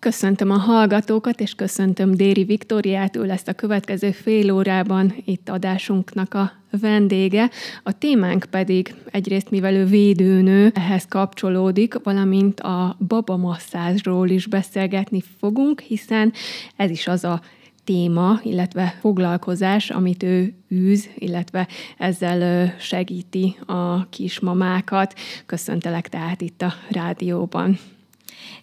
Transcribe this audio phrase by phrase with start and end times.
[0.00, 6.34] Köszöntöm a hallgatókat, és köszöntöm Déri Viktóriát, ő lesz a következő fél órában itt adásunknak
[6.34, 7.50] a vendége.
[7.82, 15.80] A témánk pedig egyrészt, mivel ő védőnő, ehhez kapcsolódik, valamint a babamasszázsról is beszélgetni fogunk,
[15.80, 16.32] hiszen
[16.76, 17.40] ez is az a
[17.84, 25.14] téma, illetve foglalkozás, amit ő űz, illetve ezzel segíti a kismamákat.
[25.46, 27.78] Köszöntelek tehát itt a rádióban.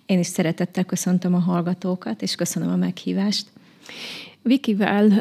[0.05, 3.47] Én is szeretettel köszöntöm a hallgatókat, és köszönöm a meghívást.
[4.41, 5.11] Vikivel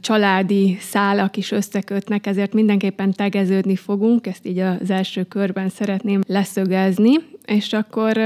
[0.00, 7.12] családi szálak is összekötnek, ezért mindenképpen tegeződni fogunk, ezt így az első körben szeretném leszögezni,
[7.46, 8.16] és akkor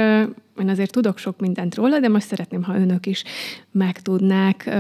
[0.60, 3.24] én azért tudok sok mindent róla, de most szeretném, ha önök is
[3.72, 4.70] megtudnák.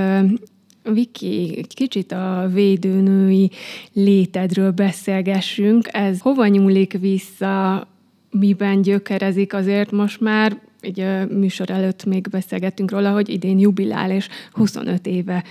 [0.82, 3.50] Viki, kicsit a védőnői
[3.92, 5.88] létedről beszélgessünk.
[5.92, 7.86] Ez hova nyúlik vissza,
[8.30, 14.28] miben gyökerezik azért most már egy műsor előtt még beszélgettünk róla, hogy idén jubilál, és
[14.52, 15.44] 25 éve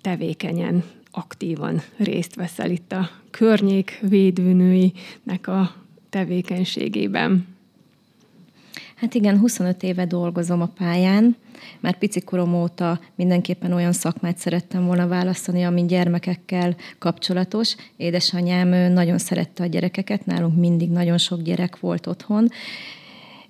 [0.00, 5.74] tevékenyen, aktívan részt veszel itt a környék védőnőinek a
[6.10, 7.46] tevékenységében.
[8.94, 11.36] Hát igen, 25 éve dolgozom a pályán.
[11.80, 17.74] Már pici korom óta mindenképpen olyan szakmát szerettem volna választani, ami gyermekekkel kapcsolatos.
[17.96, 22.48] Édesanyám nagyon szerette a gyerekeket, nálunk mindig nagyon sok gyerek volt otthon,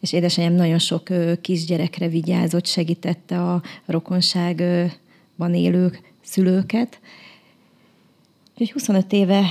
[0.00, 1.08] és édesanyám nagyon sok
[1.40, 7.00] kisgyerekre vigyázott, segítette a rokonságban élő szülőket.
[8.52, 9.44] Úgyhogy 25 éve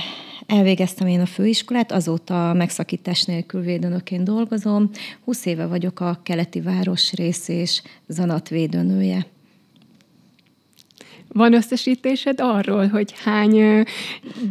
[0.46, 4.90] elvégeztem én a főiskolát, azóta megszakítás nélkül védőnöként dolgozom.
[5.24, 9.26] 20 éve vagyok a keleti városrész és zanatvédőnője.
[11.28, 13.84] Van összesítésed arról, hogy hány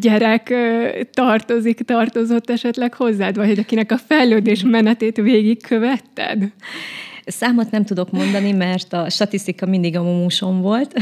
[0.02, 0.53] gyerek
[1.11, 6.52] tartozik, tartozott esetleg hozzád, vagy hogy akinek a fejlődés menetét végigkövetted?
[7.25, 10.94] Számot nem tudok mondani, mert a statisztika mindig a mumusom volt,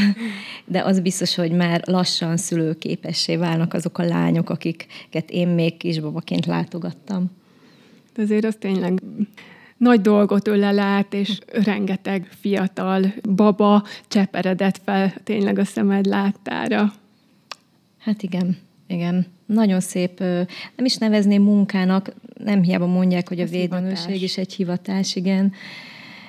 [0.66, 6.46] de az biztos, hogy már lassan szülőképessé válnak azok a lányok, akiket én még kisbabaként
[6.46, 7.32] látogattam.
[8.16, 9.02] De azért az tényleg
[9.78, 16.94] nagy dolgot ölel át, és rengeteg fiatal baba cseperedett fel tényleg a szemed láttára.
[17.98, 19.26] Hát igen, igen.
[19.46, 20.20] Nagyon szép,
[20.76, 25.54] nem is nevezném munkának, nem hiába mondják, hogy a védőnőség is egy hivatás, igen.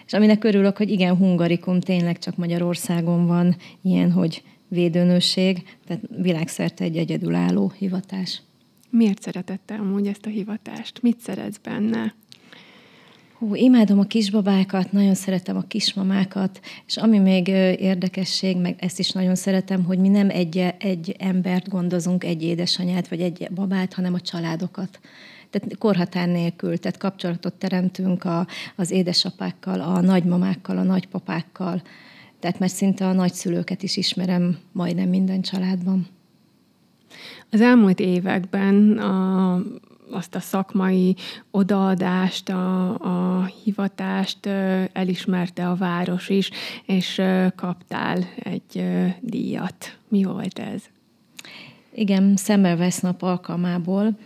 [0.07, 6.85] És aminek örülök, hogy igen, hungarikum tényleg csak Magyarországon van ilyen, hogy védőnőség, tehát világszerte
[6.85, 8.43] egy egyedülálló hivatás.
[8.91, 11.03] Miért szeretette amúgy ezt a hivatást?
[11.03, 12.15] Mit szeretsz benne?
[13.47, 17.49] Hú, imádom a kisbabákat, nagyon szeretem a kismamákat, és ami még
[17.79, 23.09] érdekesség, meg ezt is nagyon szeretem, hogy mi nem egy, egy embert gondozunk, egy édesanyát
[23.09, 25.01] vagy egy babát, hanem a családokat.
[25.51, 28.47] Tehát korhatár nélkül, tehát kapcsolatot teremtünk a,
[28.77, 31.83] az édesapákkal, a nagymamákkal, a nagypapákkal,
[32.41, 36.07] tehát mert szinte a nagyszülőket is ismerem majdnem minden családban.
[37.51, 39.63] Az elmúlt években a
[40.11, 41.17] azt a szakmai
[41.51, 42.95] odaadást, a,
[43.39, 44.47] a hivatást
[44.93, 46.51] elismerte a város is,
[46.85, 47.23] és
[47.57, 48.85] kaptál egy
[49.21, 49.99] díjat.
[50.09, 50.83] Mi volt ez?
[51.95, 54.19] Igen, Szemmelvesznap alkalmából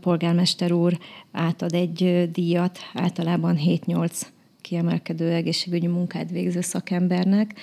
[0.00, 0.98] polgármester úr
[1.32, 4.22] átad egy díjat, általában 7-8
[4.60, 7.54] kiemelkedő egészségügyi munkát végző szakembernek,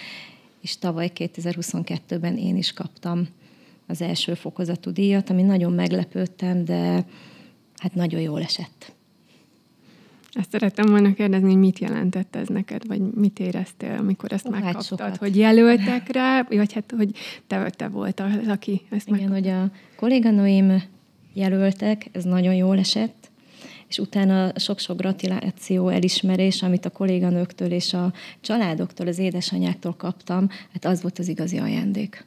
[0.62, 3.28] és tavaly 2022-ben én is kaptam
[3.88, 7.06] az első fokozatú díjat, ami nagyon meglepődtem, de
[7.78, 8.94] hát nagyon jól esett.
[10.34, 14.52] Ezt szerettem volna kérdezni, hogy mit jelentett ez neked, vagy mit éreztél, amikor ezt oh,
[14.52, 17.12] megkaptad, hát hogy jelöltek rá, vagy hát, hogy
[17.48, 19.34] te, te voltál az, aki ezt Igen, megkapta.
[19.34, 20.84] hogy a kolléganőim
[21.34, 23.32] jelöltek, ez nagyon jól esett,
[23.88, 30.86] és utána sok-sok gratuláció, elismerés, amit a kolléganőktől és a családoktól, az édesanyáktól kaptam, hát
[30.86, 32.26] az volt az igazi ajándék.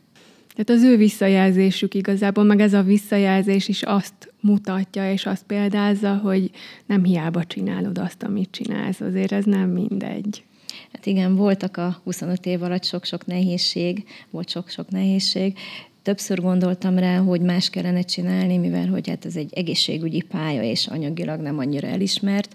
[0.57, 6.17] Tehát az ő visszajelzésük igazából, meg ez a visszajelzés is azt mutatja, és azt példázza,
[6.17, 6.51] hogy
[6.87, 9.01] nem hiába csinálod azt, amit csinálsz.
[9.01, 10.45] Azért ez nem mindegy.
[10.93, 15.59] Hát igen, voltak a 25 év alatt sok-sok nehézség, volt sok-sok nehézség.
[16.03, 20.87] Többször gondoltam rá, hogy más kellene csinálni, mivel hogy hát ez egy egészségügyi pálya, és
[20.87, 22.55] anyagilag nem annyira elismert,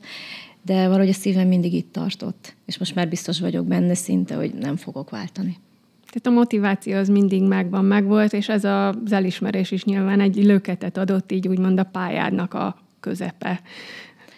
[0.65, 4.53] de valahogy a szívem mindig itt tartott, és most már biztos vagyok benne szinte, hogy
[4.53, 5.57] nem fogok váltani.
[6.11, 10.97] Tehát a motiváció az mindig megvan, megvolt, és ez az elismerés is nyilván egy löketet
[10.97, 13.61] adott így úgymond a pályádnak a közepe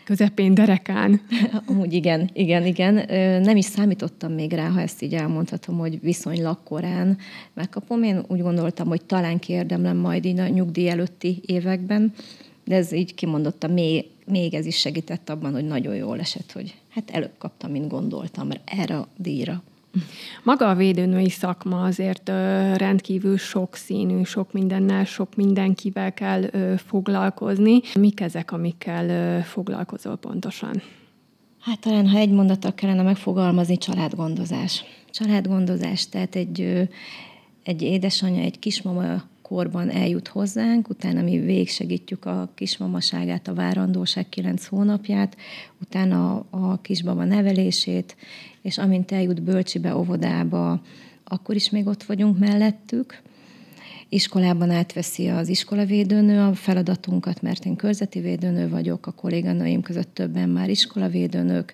[0.04, 1.22] közepén, derekán.
[1.68, 2.94] Amúgy igen, igen, igen.
[3.42, 7.18] Nem is számítottam még rá, ha ezt így elmondhatom, hogy viszonylag korán
[7.54, 8.04] megkapom.
[8.04, 12.14] Én úgy gondoltam, hogy talán kiérdemlem majd így a nyugdíj előtti években,
[12.66, 16.76] de ez így kimondottam, még, még ez is segített abban, hogy nagyon jól esett, hogy
[16.90, 19.64] hát előbb kaptam, mint gondoltam erre a díjra.
[20.44, 22.28] Maga a védőnői szakma azért
[22.78, 27.81] rendkívül sokszínű, sok mindennel, sok mindenkivel kell foglalkozni.
[28.00, 30.81] Mik ezek, amikkel foglalkozol pontosan?
[31.60, 34.84] Hát talán, ha egy mondattal kellene megfogalmazni, családgondozás.
[35.12, 36.90] Családgondozás, tehát egy,
[37.63, 39.24] egy édesanyja, egy kismama
[39.54, 45.38] korban eljut hozzánk, utána mi végsegítjük a kismamaságát, a várandóság kilenc hónapját,
[45.82, 48.16] utána a, kisbaba nevelését,
[48.62, 50.82] és amint eljut bölcsibe, óvodába,
[51.24, 53.22] akkor is még ott vagyunk mellettük.
[54.10, 60.50] Iskolában átveszi az iskolavédőnő a feladatunkat, mert én körzeti védőnő vagyok, a kolléganőim között többen
[60.50, 61.74] már iskolavédőnők,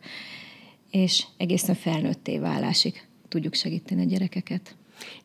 [0.92, 4.76] és egészen felnőtté válásig tudjuk segíteni a gyerekeket.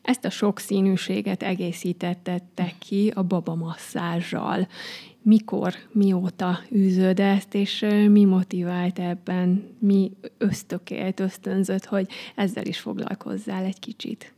[0.03, 4.69] Ezt a sokszínűséget egészítettek ki a babamasszázsal.
[5.23, 13.65] Mikor, mióta űzöd ezt, és mi motivált ebben, mi ösztökélt, ösztönzött, hogy ezzel is foglalkozzál
[13.65, 14.33] egy kicsit?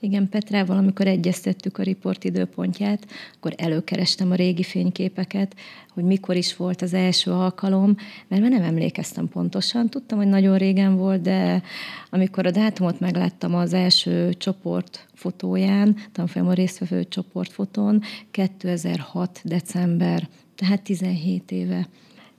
[0.00, 3.06] Igen, Petrával, amikor egyeztettük a riport időpontját,
[3.36, 5.56] akkor előkerestem a régi fényképeket,
[5.94, 7.96] hogy mikor is volt az első alkalom,
[8.28, 9.88] mert már nem emlékeztem pontosan.
[9.88, 11.62] Tudtam, hogy nagyon régen volt, de
[12.10, 19.40] amikor a dátumot megláttam az első csoport fotóján, tanfolyamon résztvevő csoportfotón, 2006.
[19.44, 21.86] december, tehát 17 éve.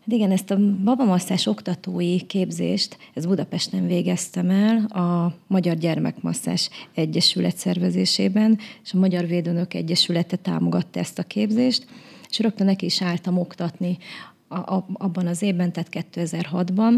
[0.08, 7.58] Hát igen, ezt a babamasszás oktatói képzést, ez Budapesten végeztem el a Magyar Gyermekmasszás Egyesület
[7.58, 11.86] szervezésében, és a Magyar Védőnök Egyesülete támogatta ezt a képzést,
[12.30, 13.98] és rögtön neki is álltam oktatni
[14.48, 16.94] a, a, abban az évben, tehát 2006-ban.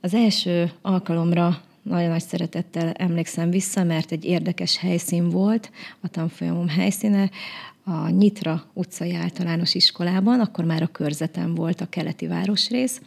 [0.00, 5.70] Az első alkalomra nagyon nagy szeretettel emlékszem vissza, mert egy érdekes helyszín volt,
[6.00, 7.30] a tanfolyamom helyszíne,
[7.84, 13.00] a Nyitra utcai általános iskolában, akkor már a körzetem volt a keleti városrész,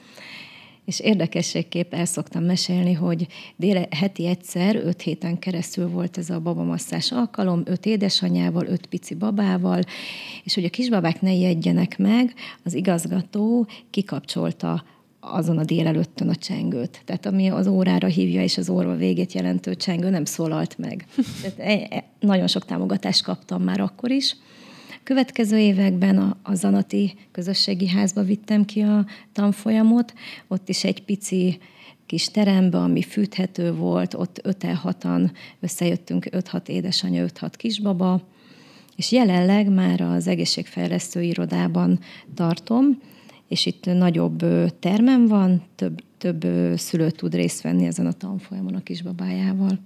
[0.85, 6.39] és érdekességképp el szoktam mesélni, hogy déle, heti egyszer, öt héten keresztül volt ez a
[6.39, 9.81] babamasszás alkalom, öt édesanyával, öt pici babával,
[10.43, 12.33] és hogy a kisbabák ne ijedjenek meg,
[12.63, 14.83] az igazgató kikapcsolta
[15.19, 17.01] azon a délelőttön a csengőt.
[17.05, 21.05] Tehát ami az órára hívja, és az óra végét jelentő csengő nem szólalt meg.
[21.41, 24.35] Tehát e, e, nagyon sok támogatást kaptam már akkor is.
[25.03, 30.13] Következő években a, a Zanati közösségi házba vittem ki a tanfolyamot,
[30.47, 31.59] ott is egy pici
[32.05, 38.21] kis terembe, ami fűthető volt, ott 5-6-an összejöttünk, 5-6 édesanyja, 5-6 kisbaba,
[38.95, 41.99] és jelenleg már az egészségfejlesztő irodában
[42.33, 43.01] tartom,
[43.47, 44.45] és itt nagyobb
[44.79, 46.45] termem van, több, több
[46.75, 49.79] szülő tud részt venni ezen a tanfolyamon a kisbabájával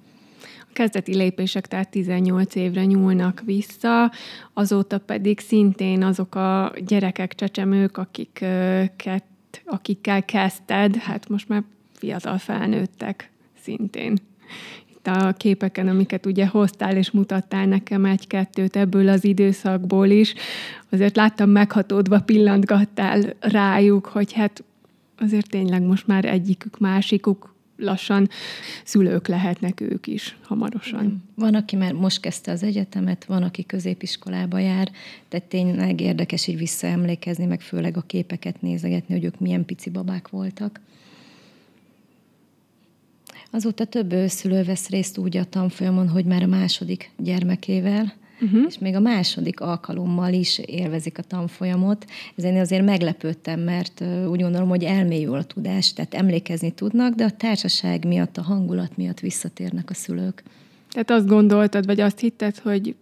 [0.74, 4.12] kezdeti lépések tehát 18 évre nyúlnak vissza,
[4.54, 9.24] azóta pedig szintén azok a gyerekek, csecsemők, akiket,
[9.66, 11.64] akikkel kezdted, hát most már
[11.94, 13.32] fiatal felnőttek
[13.62, 14.18] szintén.
[15.02, 20.34] Itt a képeken, amiket ugye hoztál és mutattál nekem egy-kettőt ebből az időszakból is,
[20.90, 24.64] azért láttam meghatódva, pillantgattál rájuk, hogy hát
[25.18, 28.30] azért tényleg most már egyikük, másikuk lassan
[28.84, 31.24] szülők lehetnek ők is hamarosan.
[31.36, 34.92] Van, aki már most kezdte az egyetemet, van, aki középiskolába jár,
[35.28, 40.30] tehát tényleg érdekes így visszaemlékezni, meg főleg a képeket nézegetni, hogy ők milyen pici babák
[40.30, 40.80] voltak.
[43.52, 48.66] Azóta több szülő vesz részt úgy a tanfolyamon, hogy már a második gyermekével, uh-huh.
[48.68, 52.06] és még a második alkalommal is élvezik a tanfolyamot.
[52.36, 57.32] Ezen azért meglepődtem, mert úgy gondolom, hogy elmélyül a tudás, tehát emlékezni tudnak, de a
[57.32, 60.44] társaság miatt, a hangulat miatt visszatérnek a szülők.
[60.92, 62.96] Tehát azt gondoltad, vagy azt hitted, hogy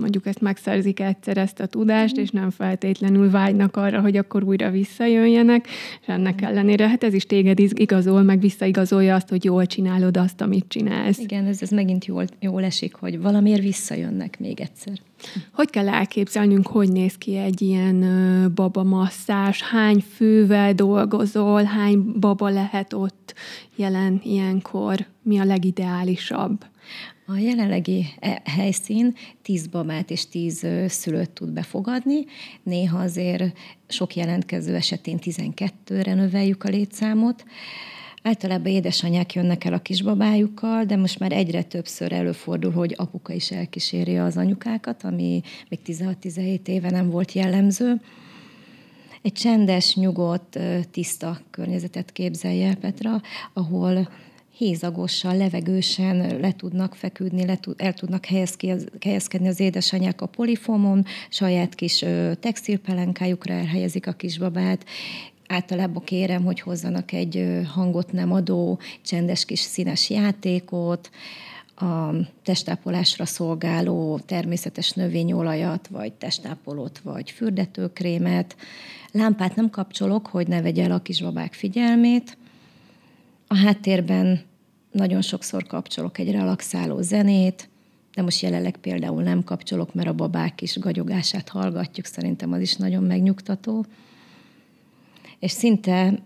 [0.00, 4.70] mondjuk ezt megszerzik egyszer ezt a tudást, és nem feltétlenül vágynak arra, hogy akkor újra
[4.70, 5.68] visszajöjjenek,
[6.00, 10.40] és ennek ellenére, hát ez is téged igazol, meg visszaigazolja azt, hogy jól csinálod azt,
[10.40, 11.18] amit csinálsz.
[11.18, 14.94] Igen, ez, ez megint jól, jól esik, hogy valamiért visszajönnek még egyszer.
[15.52, 18.04] Hogy kell elképzelnünk, hogy néz ki egy ilyen
[18.54, 23.34] babamasszás, hány fővel dolgozol, hány baba lehet ott
[23.76, 26.64] jelen ilyenkor, mi a legideálisabb?
[27.26, 32.24] A jelenlegi e, helyszín 10 babát és 10 szülőt tud befogadni.
[32.62, 33.58] Néha azért
[33.88, 37.44] sok jelentkező esetén 12-re növeljük a létszámot.
[38.22, 43.50] Általában édesanyák jönnek el a kisbabájukkal, de most már egyre többször előfordul, hogy apuka is
[43.50, 48.00] elkíséri az anyukákat, ami még 16-17 éve nem volt jellemző.
[49.22, 50.58] Egy csendes, nyugodt,
[50.90, 53.22] tiszta környezetet képzelje Petra,
[53.52, 54.08] ahol
[54.60, 58.24] hézagosan, levegősen le tudnak feküdni, le tud, el tudnak
[59.00, 62.04] helyezkedni az édesanyák a polifomon, saját kis
[62.40, 64.84] textilpelenkájukra elhelyezik a kisbabát,
[65.46, 71.10] általában kérem, hogy hozzanak egy hangot nem adó, csendes kis színes játékot,
[71.76, 78.56] a testápolásra szolgáló természetes növényolajat, vagy testápolót, vagy fürdetőkrémet.
[79.12, 82.36] Lámpát nem kapcsolok, hogy ne vegye el a kisbabák figyelmét.
[83.46, 84.48] A háttérben
[84.90, 87.68] nagyon sokszor kapcsolok egy relaxáló zenét,
[88.14, 92.76] de most jelenleg például nem kapcsolok, mert a babák is gagyogását hallgatjuk, szerintem az is
[92.76, 93.86] nagyon megnyugtató.
[95.38, 96.22] És szinte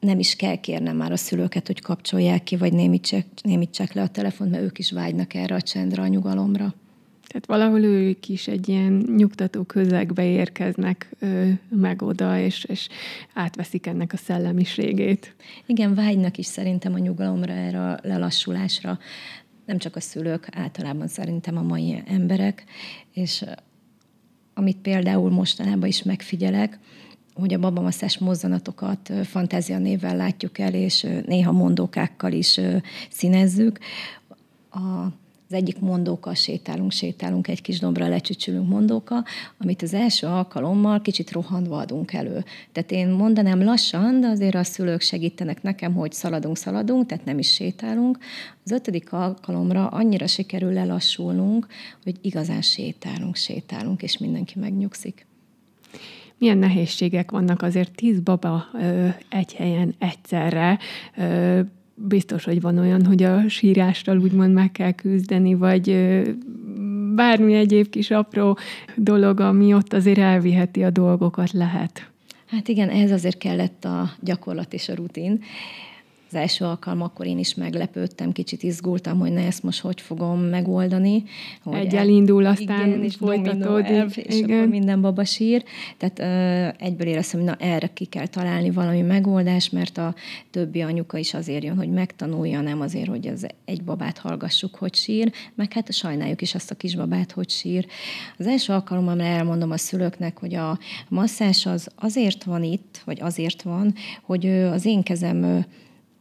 [0.00, 4.08] nem is kell kérnem már a szülőket, hogy kapcsolják ki, vagy némítsák, némítsák le a
[4.08, 6.74] telefont, mert ők is vágynak erre a csendre, a nyugalomra.
[7.26, 12.88] Tehát valahol ők is egy ilyen nyugtató közegbe érkeznek ö, meg oda, és, és
[13.34, 15.34] átveszik ennek a szellemiségét.
[15.66, 18.98] Igen, vágynak is szerintem a nyugalomra, erre a lelassulásra.
[19.64, 22.64] Nem csak a szülők, általában szerintem a mai emberek.
[23.12, 23.44] És
[24.54, 26.78] amit például mostanában is megfigyelek,
[27.34, 32.60] hogy a babamasszás mozzanatokat fantázia névvel látjuk el, és néha mondókákkal is
[33.10, 33.78] színezzük.
[34.70, 35.06] A
[35.48, 39.24] az egyik mondóka, sétálunk, sétálunk, egy kis dombra lecsücsülünk mondóka,
[39.58, 42.44] amit az első alkalommal kicsit rohanva adunk elő.
[42.72, 47.38] Tehát én mondanám lassan, de azért a szülők segítenek nekem, hogy szaladunk, szaladunk, tehát nem
[47.38, 48.18] is sétálunk.
[48.64, 51.66] Az ötödik alkalomra annyira sikerül lelassulnunk,
[52.02, 55.26] hogy igazán sétálunk, sétálunk, és mindenki megnyugszik
[56.38, 60.78] milyen nehézségek vannak azért tíz baba ö, egy helyen egyszerre.
[61.16, 61.60] Ö,
[61.96, 65.96] biztos, hogy van olyan, hogy a sírással úgymond meg kell küzdeni, vagy
[67.14, 68.58] bármi egyéb kis apró
[68.94, 72.10] dolog, ami ott azért elviheti a dolgokat lehet.
[72.46, 75.40] Hát igen, ez azért kellett a gyakorlat és a rutin
[76.28, 80.40] az első alkalom, akkor én is meglepődtem, kicsit izgultam, hogy ne ezt most hogy fogom
[80.40, 81.24] megoldani.
[81.62, 83.90] Hogy Egy elindul, aztán igen, és folytatódik.
[83.90, 84.56] Elv, és igen.
[84.56, 85.64] akkor minden baba sír.
[85.96, 90.14] Tehát uh, egyből éreztem, hogy na erre ki kell találni valami megoldást, mert a
[90.50, 94.94] többi anyuka is azért jön, hogy megtanulja, nem azért, hogy az egy babát hallgassuk, hogy
[94.94, 97.86] sír, meg hát sajnáljuk is azt a kisbabát, hogy sír.
[98.38, 100.78] Az első alkalommal elmondom a szülőknek, hogy a
[101.08, 105.64] masszás az azért van itt, vagy azért van, hogy az én kezem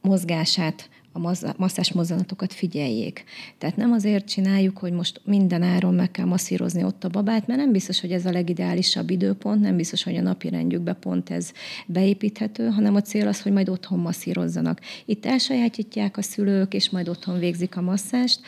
[0.06, 0.90] mozgását,
[1.22, 3.24] a masszás mozzanatokat figyeljék.
[3.58, 7.60] Tehát nem azért csináljuk, hogy most minden áron meg kell masszírozni ott a babát, mert
[7.60, 11.52] nem biztos, hogy ez a legideálisabb időpont, nem biztos, hogy a napi rendjükbe pont ez
[11.86, 14.82] beépíthető, hanem a cél az, hogy majd otthon masszírozzanak.
[15.06, 18.40] Itt elsajátítják a szülők, és majd otthon végzik a masszást.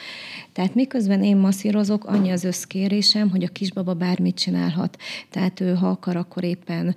[0.51, 4.97] Tehát miközben én masszírozok, annyi az összkérésem, hogy a kisbaba bármit csinálhat.
[5.29, 6.95] Tehát ő, ha akar, akkor éppen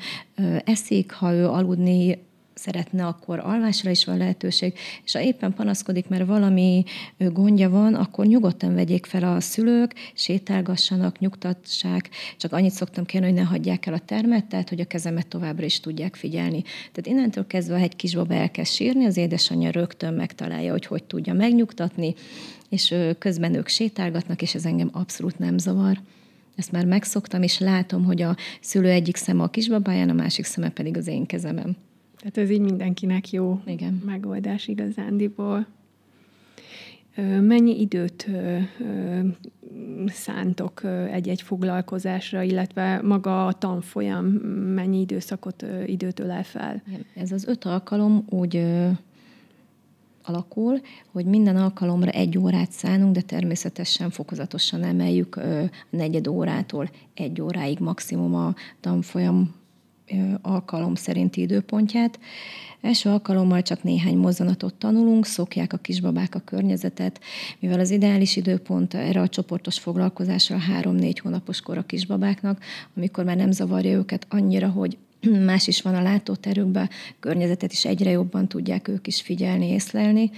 [0.65, 2.29] eszik, ha ő aludni
[2.61, 4.75] szeretne, akkor alvásra is van lehetőség,
[5.05, 6.85] és ha éppen panaszkodik, mert valami
[7.19, 13.37] gondja van, akkor nyugodtan vegyék fel a szülők, sétálgassanak, nyugtassák, csak annyit szoktam kérni, hogy
[13.37, 16.63] ne hagyják el a termet, tehát hogy a kezemet továbbra is tudják figyelni.
[16.63, 21.33] Tehát innentől kezdve, ha egy kisbaba elkezd sírni, az édesanyja rögtön megtalálja, hogy hogy tudja
[21.33, 22.15] megnyugtatni,
[22.69, 26.01] és közben ők sétálgatnak, és ez engem abszolút nem zavar.
[26.57, 30.71] Ezt már megszoktam, és látom, hogy a szülő egyik szeme a kisbabáján, a másik szeme
[30.71, 31.77] pedig az én kezemem.
[32.21, 34.03] Tehát ez így mindenkinek jó Igen.
[34.05, 35.67] megoldás igazándiból.
[37.41, 38.31] Mennyi időt
[40.07, 44.27] szántok egy-egy foglalkozásra, illetve maga a tanfolyam
[44.75, 46.83] mennyi időszakot, időt ölel fel?
[47.15, 48.67] Ez az öt alkalom úgy
[50.23, 50.81] alakul,
[51.13, 57.79] hogy minden alkalomra egy órát szánunk, de természetesen fokozatosan emeljük a negyed órától egy óráig
[57.79, 59.55] maximum a tanfolyam
[60.43, 62.19] alkalom szerinti időpontját.
[62.81, 67.21] Első alkalommal csak néhány mozzanatot tanulunk, szokják a kisbabák a környezetet,
[67.59, 72.63] mivel az ideális időpont erre a csoportos foglalkozásra három-négy hónapos kor a kisbabáknak,
[72.97, 74.99] amikor már nem zavarja őket annyira, hogy
[75.45, 76.91] más is van a látóterükben,
[77.21, 80.31] környezetet is egyre jobban tudják ők is figyelni, észlelni.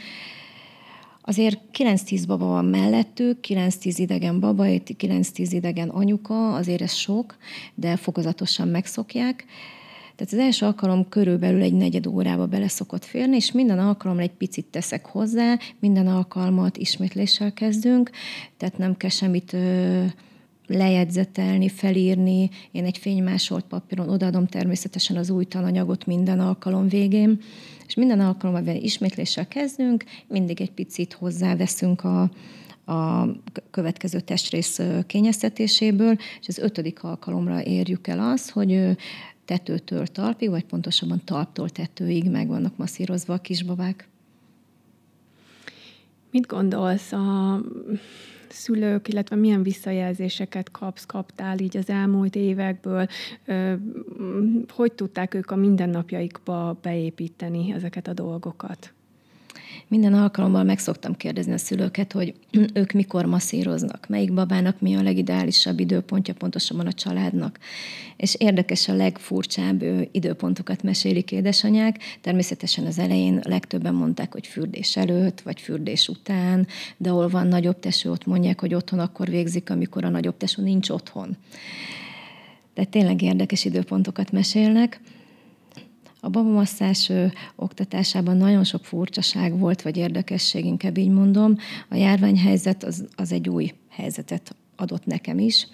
[1.24, 7.36] Azért 9-10 baba van mellettük, 9-10 idegen baba, 9-10 idegen anyuka, azért ez sok,
[7.74, 9.44] de fokozatosan megszokják.
[10.16, 14.30] Tehát az első alkalom körülbelül egy negyed órába bele szokott férni, és minden alkalomra egy
[14.30, 18.10] picit teszek hozzá, minden alkalmat ismétléssel kezdünk,
[18.56, 20.04] tehát nem kell semmit ö,
[20.66, 22.50] lejegyzetelni, felírni.
[22.70, 27.40] Én egy fénymásolt papíron odaadom természetesen az új tananyagot minden alkalom végén,
[27.86, 32.30] és minden alkalommal ismétléssel kezdünk, mindig egy picit hozzáveszünk a,
[32.92, 33.28] a
[33.70, 38.96] következő testrész kényeztetéséből, és az ötödik alkalomra érjük el azt, hogy
[39.44, 44.08] tetőtől talpig, vagy pontosabban talptól tetőig meg vannak masszírozva a kisbabák.
[46.30, 47.60] Mit gondolsz a
[48.52, 53.06] szülők, illetve milyen visszajelzéseket kapsz, kaptál így az elmúlt évekből?
[54.68, 58.92] Hogy tudták ők a mindennapjaikba beépíteni ezeket a dolgokat?
[59.92, 62.34] Minden alkalommal meg szoktam kérdezni a szülőket, hogy
[62.80, 67.58] ők mikor masszíroznak, melyik babának mi a legideálisabb időpontja pontosabban a családnak.
[68.16, 71.98] És érdekes a legfurcsább időpontokat mesélik édesanyák.
[72.20, 77.78] Természetesen az elején legtöbben mondták, hogy fürdés előtt, vagy fürdés után, de ahol van nagyobb
[77.78, 81.36] tesó, ott mondják, hogy otthon akkor végzik, amikor a nagyobb tesó nincs otthon.
[82.74, 85.00] De tényleg érdekes időpontokat mesélnek.
[86.24, 87.12] A babamasszás
[87.56, 91.56] oktatásában nagyon sok furcsaság volt, vagy érdekesség, inkább így mondom.
[91.88, 95.66] A járványhelyzet az, az egy új helyzetet adott nekem is,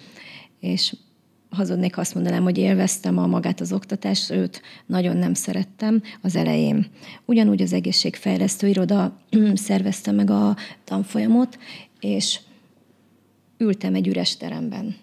[0.61, 0.97] és
[1.51, 6.87] hazudnék, azt mondanám, hogy élveztem a magát az oktatást, őt nagyon nem szerettem az elején.
[7.25, 9.19] Ugyanúgy az egészségfejlesztő iroda
[9.55, 11.59] szervezte meg a tanfolyamot,
[12.01, 12.41] és
[13.59, 14.97] ültem egy üres teremben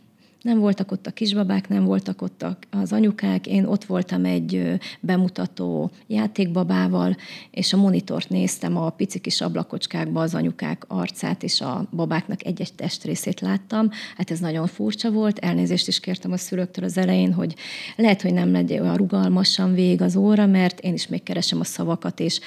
[0.46, 5.92] nem voltak ott a kisbabák, nem voltak ott az anyukák, én ott voltam egy bemutató
[6.08, 7.16] játékbabával,
[7.52, 12.74] és a monitort néztem, a pici kis ablakocskákba az anyukák arcát és a babáknak egy-egy
[12.74, 13.90] testrészét láttam.
[14.18, 17.56] Hát ez nagyon furcsa volt, elnézést is kértem a szülőktől az elején, hogy
[17.96, 21.64] lehet, hogy nem legyen olyan rugalmasan vég az óra, mert én is még keresem a
[21.64, 22.40] szavakat, és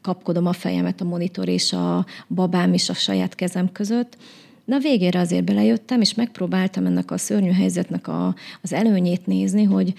[0.00, 4.16] kapkodom a fejemet a monitor és a babám is a saját kezem között
[4.64, 9.94] Na végére azért belejöttem, és megpróbáltam ennek a szörnyű helyzetnek a, az előnyét nézni, hogy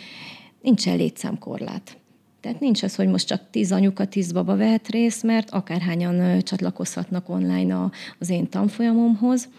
[0.62, 1.98] nincs létszámkorlát.
[2.42, 7.30] Tehát nincs az, hogy most csak tíz anyuka, tíz baba vehet részt, mert akárhányan csatlakozhatnak
[7.30, 9.50] online a, az én tanfolyamomhoz.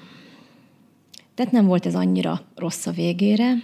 [1.34, 3.54] Tehát nem volt ez annyira rossz a végére,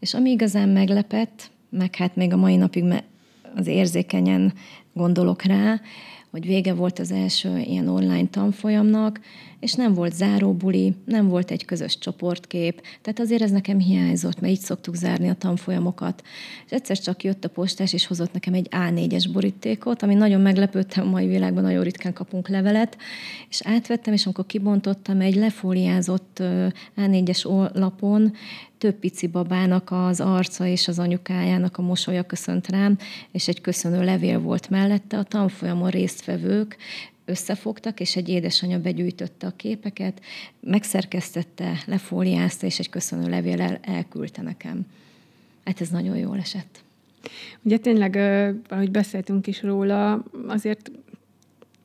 [0.00, 2.84] és ami igazán meglepett, meg hát még a mai napig
[3.54, 4.52] az érzékenyen
[4.92, 5.80] gondolok rá,
[6.36, 9.20] hogy vége volt az első ilyen online tanfolyamnak,
[9.60, 14.52] és nem volt záróbuli, nem volt egy közös csoportkép, tehát azért ez nekem hiányzott, mert
[14.52, 16.22] így szoktuk zárni a tanfolyamokat.
[16.66, 21.06] És egyszer csak jött a postás, és hozott nekem egy A4-es borítékot, ami nagyon meglepődtem,
[21.06, 22.96] a mai világban nagyon ritkán kapunk levelet,
[23.48, 26.42] és átvettem, és amikor kibontottam egy lefóliázott
[26.96, 28.32] A4-es lapon,
[28.78, 32.98] több pici babának az arca és az anyukájának a mosolya köszönt rám,
[33.32, 35.18] és egy köszönő levél volt mellette.
[35.18, 36.76] A tanfolyamon résztvevők
[37.24, 40.20] összefogtak, és egy édesanyja begyűjtötte a képeket,
[40.60, 44.86] megszerkesztette, lefóliázta, és egy köszönő levéllel elküldte nekem.
[45.64, 46.84] Hát ez nagyon jól esett.
[47.62, 48.16] Ugye tényleg,
[48.68, 50.90] ahogy beszéltünk is róla, azért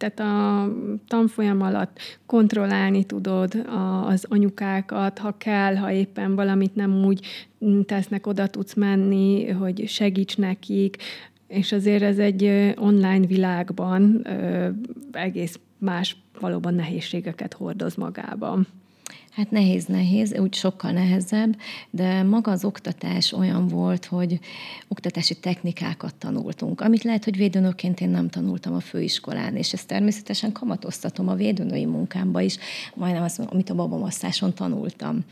[0.01, 0.67] tehát a
[1.07, 3.67] tanfolyam alatt kontrollálni tudod
[4.05, 7.25] az anyukákat, ha kell, ha éppen valamit nem úgy
[7.85, 10.97] tesznek, oda tudsz menni, hogy segíts nekik,
[11.47, 14.27] és azért ez egy online világban
[15.11, 18.67] egész más valóban nehézségeket hordoz magában.
[19.31, 21.57] Hát nehéz, nehéz, úgy sokkal nehezebb,
[21.89, 24.39] de maga az oktatás olyan volt, hogy
[24.87, 30.51] oktatási technikákat tanultunk, amit lehet, hogy védőnőként én nem tanultam a főiskolán, és ezt természetesen
[30.51, 32.57] kamatoztatom a védőnői munkámba is,
[32.95, 35.23] majdnem azt, amit a babamaszáson tanultam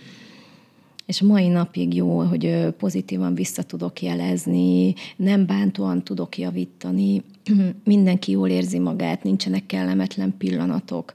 [1.09, 7.23] és mai napig jó, hogy pozitívan vissza tudok jelezni, nem bántóan tudok javítani,
[7.83, 11.13] mindenki jól érzi magát, nincsenek kellemetlen pillanatok.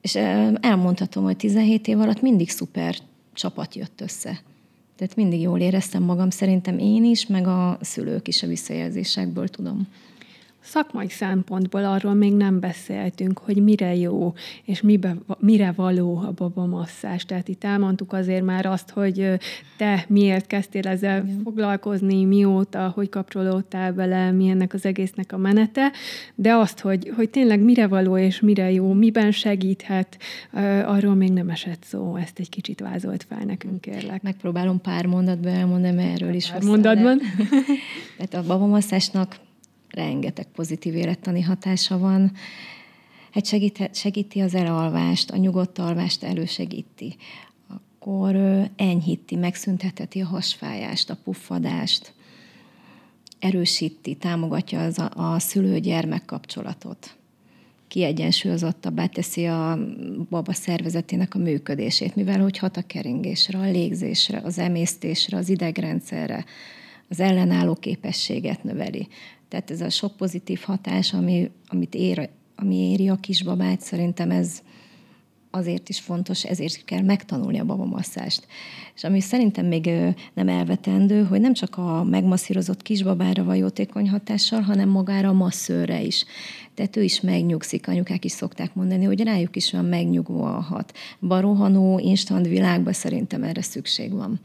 [0.00, 0.14] És
[0.60, 2.96] elmondhatom, hogy 17 év alatt mindig szuper
[3.32, 4.40] csapat jött össze.
[4.96, 9.88] Tehát mindig jól éreztem magam, szerintem én is, meg a szülők is a visszajelzésekből tudom.
[10.70, 14.32] Szakmai szempontból arról még nem beszéltünk, hogy mire jó,
[14.64, 17.24] és mibe, mire való a babamasszás.
[17.24, 19.38] Tehát itt elmondtuk azért már azt, hogy
[19.76, 25.92] te miért kezdtél ezzel foglalkozni, mióta, hogy kapcsolódtál bele, mi ennek az egésznek a menete,
[26.34, 30.18] de azt, hogy, hogy tényleg mire való és mire jó, miben segíthet,
[30.84, 32.16] arról még nem esett szó.
[32.16, 34.22] Ezt egy kicsit vázolt fel nekünk, kérlek.
[34.22, 37.20] Megpróbálom pár mondatban elmondani, erről is Pár mondatban.
[38.16, 39.36] Tehát a babamasszásnak
[39.90, 42.32] rengeteg pozitív élettani hatása van.
[43.30, 47.16] Hát segít, segíti az elalvást, a nyugodt alvást elősegíti.
[47.68, 48.36] Akkor
[48.76, 52.12] enyhíti, megszüntetheti a hasfájást, a puffadást,
[53.38, 57.14] erősíti, támogatja az a, a szülő-gyermek kapcsolatot
[57.90, 59.78] kiegyensúlyozottabbá teszi a
[60.28, 66.44] baba szervezetének a működését, mivel hogy hat a keringésre, a légzésre, az emésztésre, az idegrendszerre,
[67.08, 69.08] az ellenálló képességet növeli.
[69.50, 74.62] Tehát ez a sok pozitív hatás, ami, amit ér, ami éri a kisbabát, szerintem ez
[75.50, 78.46] azért is fontos, ezért kell megtanulni a babamasszást.
[78.94, 79.90] És ami szerintem még
[80.34, 86.02] nem elvetendő, hogy nem csak a megmasszírozott kisbabára van jótékony hatással, hanem magára a masszőre
[86.02, 86.24] is.
[86.74, 90.96] Tehát ő is megnyugszik, anyukák is szokták mondani, hogy rájuk is olyan megnyugvóan hat.
[91.20, 94.40] Barohanó, instant világban szerintem erre szükség van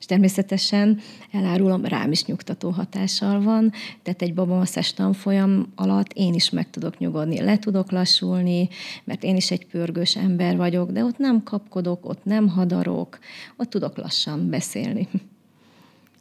[0.00, 0.98] és természetesen
[1.32, 6.98] elárulom, rám is nyugtató hatással van, tehát egy babamasszás tanfolyam alatt én is meg tudok
[6.98, 8.68] nyugodni, le tudok lassulni,
[9.04, 13.18] mert én is egy pörgős ember vagyok, de ott nem kapkodok, ott nem hadarok,
[13.56, 15.08] ott tudok lassan beszélni.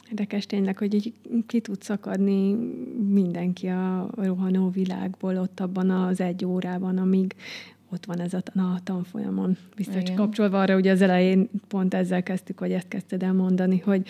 [0.10, 1.14] Érdekes tényleg, hogy így
[1.48, 2.54] ki tud szakadni
[3.10, 7.36] mindenki a rohanó világból ott abban az egy órában, amíg
[7.92, 9.58] ott van ez a, a tanfolyamon.
[9.76, 10.16] Biztos Igen.
[10.16, 14.08] kapcsolva arra, ugye az elején pont ezzel kezdtük, vagy ezt kezdted el mondani, hogy,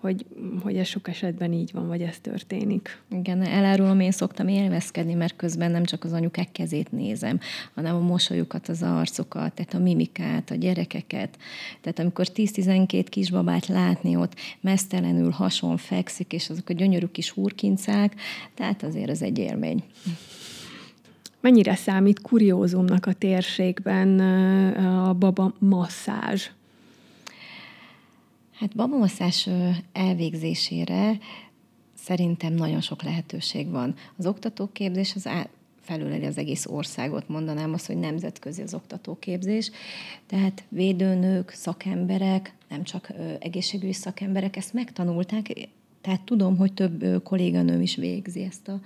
[0.00, 0.26] hogy,
[0.62, 3.02] hogy ez sok esetben így van, vagy ez történik.
[3.10, 7.40] Igen, elárulom, én szoktam élvezkedni, mert közben nem csak az anyukák kezét nézem,
[7.74, 11.38] hanem a mosolyukat, az arcokat, tehát a mimikát, a gyerekeket.
[11.80, 18.14] Tehát amikor 10-12 kisbabát látni ott mesztelenül hason fekszik, és azok a gyönyörű kis hurkincák,
[18.54, 19.84] tehát azért az egy élmény.
[21.40, 24.18] Mennyire számít kuriózumnak a térségben
[24.78, 26.48] a baba masszázs?
[28.52, 29.48] Hát babamasszás
[29.92, 31.18] elvégzésére
[31.94, 33.94] szerintem nagyon sok lehetőség van.
[34.16, 35.50] Az oktatóképzés az á-
[35.80, 39.70] felüleli az egész országot, mondanám azt, hogy nemzetközi az oktatóképzés.
[40.26, 45.48] Tehát védőnők, szakemberek, nem csak egészségügyi szakemberek ezt megtanulták,
[46.00, 48.80] tehát tudom, hogy több kolléganőm is végzi ezt, a,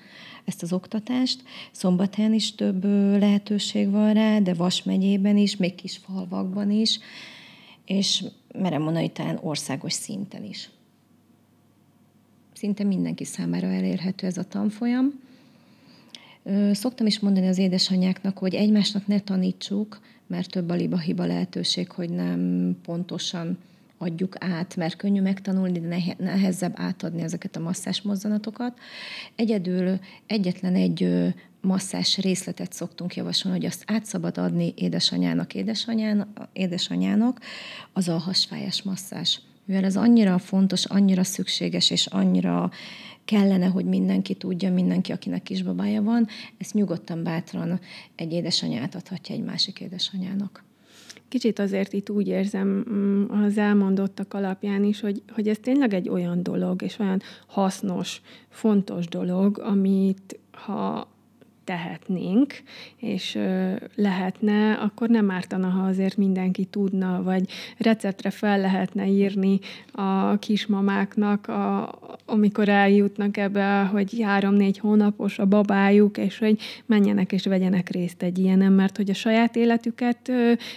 [0.44, 1.42] ezt az oktatást.
[1.72, 2.85] Szombathelyen is több
[3.18, 6.98] lehetőség van rá, de Vas megyében is, még kis falvakban is,
[7.85, 8.24] és
[8.59, 10.70] merem mondani, talán országos szinten is.
[12.53, 15.20] Szinte mindenki számára elérhető ez a tanfolyam.
[16.72, 21.90] Szoktam is mondani az édesanyáknak, hogy egymásnak ne tanítsuk, mert több a liba hiba lehetőség,
[21.90, 23.59] hogy nem pontosan
[24.05, 28.79] adjuk át, mert könnyű megtanulni, de nehezebb átadni ezeket a masszás mozzanatokat.
[29.37, 31.09] Egyedül egyetlen egy
[31.61, 37.40] masszás részletet szoktunk javasolni, hogy azt át szabad adni édesanyának, édesanyának, édesanyának
[37.93, 39.40] az a hasfájás masszás.
[39.64, 42.71] Mivel ez annyira fontos, annyira szükséges, és annyira
[43.25, 47.81] kellene, hogy mindenki tudja, mindenki, akinek kisbabája van, ezt nyugodtan, bátran
[48.17, 50.64] egy édesanyát adhatja egy másik édesanyának
[51.35, 56.09] kicsit azért itt úgy érzem mm, az elmondottak alapján is, hogy, hogy ez tényleg egy
[56.09, 61.09] olyan dolog, és olyan hasznos, fontos dolog, amit ha
[61.64, 62.55] tehetnénk,
[62.96, 63.38] és
[63.94, 67.48] lehetne, akkor nem ártana, ha azért mindenki tudna, vagy
[67.79, 69.59] receptre fel lehetne írni
[69.92, 77.44] a kismamáknak, a, amikor eljutnak ebbe, hogy három-négy hónapos a babájuk, és hogy menjenek és
[77.44, 80.31] vegyenek részt egy ilyenem, mert hogy a saját életüket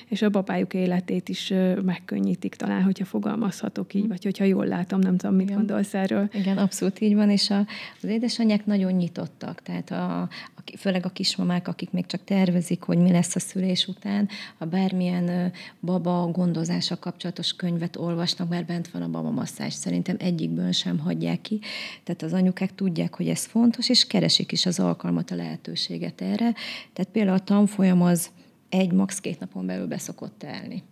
[0.08, 1.54] és a babájuk életét is
[1.86, 5.58] megkönnyítik talán, hogyha fogalmazhatok így, vagy hogyha jól látom, nem tudom, mit Igen.
[5.58, 6.30] gondolsz erről.
[6.34, 7.66] Igen, abszolút így van, és a,
[8.02, 10.22] az édesanyák nagyon nyitottak, tehát a,
[10.56, 14.66] a főleg a kismamák, akik még csak tervezik, hogy mi lesz a szülés után, ha
[14.66, 21.00] bármilyen baba gondozása kapcsolatos könyvet olvasnak, mert bent van a baba masszás, szerintem egyikből sem
[21.00, 21.60] hagyják ki.
[22.04, 26.54] Tehát az anyukák tudják, hogy ez fontos, és keresik is az alkalmat, a lehetőséget erre.
[26.94, 28.30] Tehát például a tanfolyam az
[28.70, 29.20] egy, max.
[29.20, 30.84] két napon belül beszokott elni.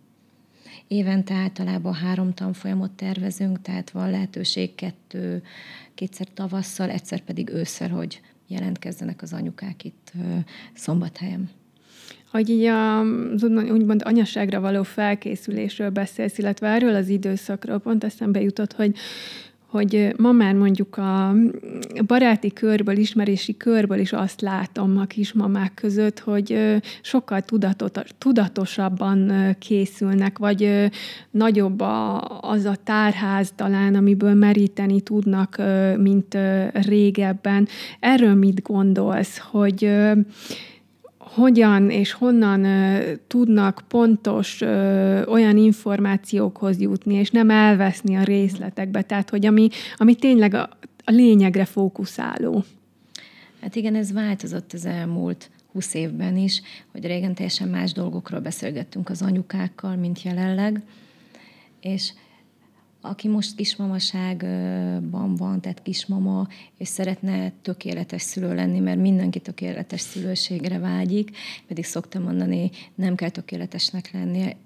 [0.88, 5.42] Évente általában három tanfolyamot tervezünk, tehát van lehetőség kettő,
[5.94, 10.12] kétszer tavasszal, egyszer pedig ősszel, hogy jelentkezzenek az anyukák itt
[10.74, 11.50] szombathelyen.
[12.30, 13.02] Hogy így a,
[13.70, 18.96] úgymond anyaságra való felkészülésről beszélsz, illetve erről az időszakról pont eszembe jutott, hogy
[19.66, 21.34] hogy ma már mondjuk a
[22.06, 27.44] baráti körből, ismerési körből is azt látom a kismamák között, hogy sokkal
[28.18, 30.90] tudatosabban készülnek, vagy
[31.30, 31.80] nagyobb
[32.40, 35.62] az a tárház talán, amiből meríteni tudnak,
[35.96, 36.38] mint
[36.72, 37.68] régebben.
[38.00, 39.90] Erről mit gondolsz, hogy
[41.36, 49.02] hogyan és honnan ö, tudnak pontos ö, olyan információkhoz jutni, és nem elveszni a részletekbe.
[49.02, 50.68] Tehát, hogy ami, ami tényleg a,
[51.04, 52.64] a lényegre fókuszáló.
[53.60, 59.08] Hát igen, ez változott az elmúlt 20 évben is, hogy régen teljesen más dolgokról beszélgettünk
[59.08, 60.82] az anyukákkal, mint jelenleg,
[61.80, 62.12] és
[63.06, 70.78] aki most kismamaságban van, tehát kismama, és szeretne tökéletes szülő lenni, mert mindenki tökéletes szülőségre
[70.78, 74.56] vágyik, pedig szoktam mondani, nem kell tökéletesnek lenni,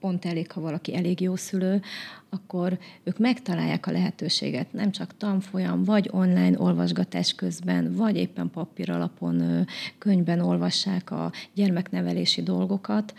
[0.00, 1.82] pont elég, ha valaki elég jó szülő,
[2.30, 8.90] akkor ők megtalálják a lehetőséget, nem csak tanfolyam, vagy online olvasgatás közben, vagy éppen papír
[8.90, 9.66] alapon
[9.98, 13.14] könyvben olvassák a gyermeknevelési dolgokat,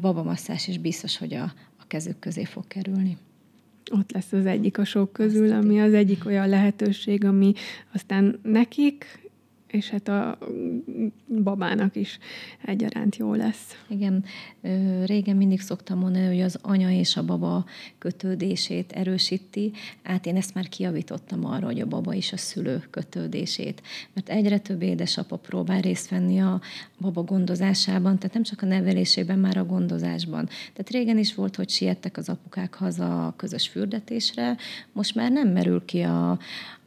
[0.00, 3.16] babamasszás is biztos, hogy a, a kezük közé fog kerülni
[3.90, 7.52] ott lesz az egyik a sok közül, ami az egyik olyan lehetőség, ami
[7.92, 9.27] aztán nekik
[9.70, 10.38] és hát a
[11.42, 12.18] babának is
[12.64, 13.76] egyaránt jó lesz.
[13.88, 14.24] Igen,
[15.04, 17.64] régen mindig szoktam mondani, hogy az anya és a baba
[17.98, 23.82] kötődését erősíti, hát én ezt már kiavítottam arra, hogy a baba is a szülő kötődését,
[24.12, 26.60] mert egyre több édesapa próbál részt venni a
[27.00, 30.46] baba gondozásában, tehát nem csak a nevelésében, már a gondozásban.
[30.46, 34.56] Tehát régen is volt, hogy siettek az apukák haza a közös fürdetésre,
[34.92, 36.38] most már nem merül ki a,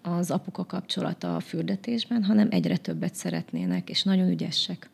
[0.02, 4.90] az apuka kapcsolata a fürdetésben, hanem egyre többet szeretnének, és nagyon ügyesek.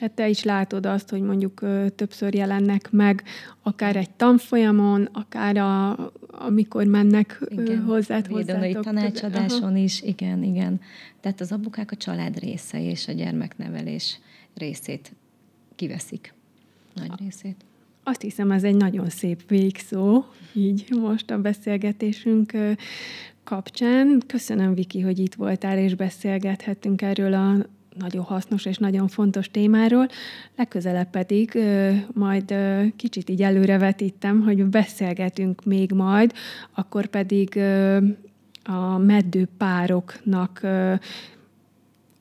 [0.00, 1.60] Hát te is látod azt, hogy mondjuk
[1.94, 3.22] többször jelennek meg,
[3.62, 5.96] akár egy tanfolyamon, akár a,
[6.28, 8.70] amikor mennek igen, hozzád, hozzá.
[8.72, 9.76] tanácsadáson Aha.
[9.76, 10.80] is, igen, igen.
[11.20, 14.18] Tehát az apukák a család része és a gyermeknevelés
[14.54, 15.12] részét
[15.74, 16.34] kiveszik.
[16.94, 17.64] Nagy részét.
[18.02, 22.52] Azt hiszem, ez egy nagyon szép végszó, így most a beszélgetésünk
[23.46, 24.22] kapcsán.
[24.26, 27.54] Köszönöm, Viki, hogy itt voltál, és beszélgethettünk erről a
[27.98, 30.08] nagyon hasznos és nagyon fontos témáról.
[30.56, 36.32] Legközelebb pedig ö, majd ö, kicsit így előrevetítem, hogy beszélgetünk még majd,
[36.74, 37.98] akkor pedig ö,
[38.64, 40.60] a meddő pároknak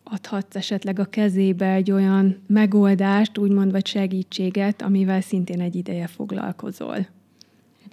[0.04, 7.15] adhatsz esetleg a kezébe egy olyan megoldást, úgymond, vagy segítséget, amivel szintén egy ideje foglalkozol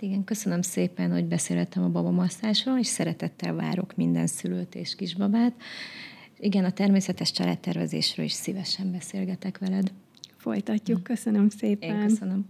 [0.03, 5.53] igen, köszönöm szépen, hogy beszéltem a babamasszásról, és szeretettel várok minden szülőt és kisbabát.
[6.38, 9.93] Igen, a természetes családtervezésről is szívesen beszélgetek veled.
[10.37, 12.01] Folytatjuk, köszönöm szépen.
[12.01, 12.47] Én köszönöm.